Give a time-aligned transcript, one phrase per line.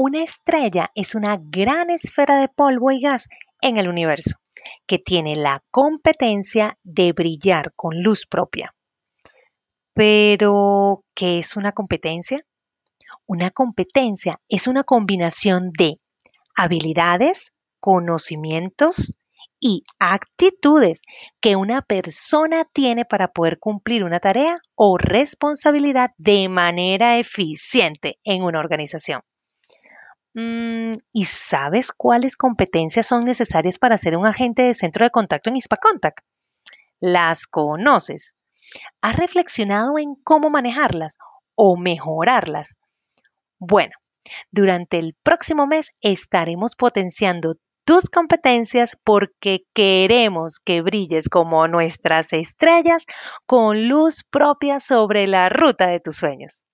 [0.00, 3.26] Una estrella es una gran esfera de polvo y gas
[3.60, 4.36] en el universo
[4.86, 8.76] que tiene la competencia de brillar con luz propia.
[9.94, 12.46] Pero, ¿qué es una competencia?
[13.26, 15.98] Una competencia es una combinación de
[16.54, 19.16] habilidades, conocimientos
[19.58, 21.02] y actitudes
[21.40, 28.44] que una persona tiene para poder cumplir una tarea o responsabilidad de manera eficiente en
[28.44, 29.22] una organización.
[30.40, 35.50] Mm, ¿Y sabes cuáles competencias son necesarias para ser un agente de centro de contacto
[35.50, 36.24] en Hispacontact?
[37.00, 38.34] ¿Las conoces?
[39.02, 41.18] ¿Has reflexionado en cómo manejarlas
[41.56, 42.76] o mejorarlas?
[43.58, 43.94] Bueno,
[44.52, 53.06] durante el próximo mes estaremos potenciando tus competencias porque queremos que brilles como nuestras estrellas
[53.44, 56.67] con luz propia sobre la ruta de tus sueños.